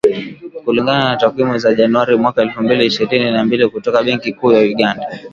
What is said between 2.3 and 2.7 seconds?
elfu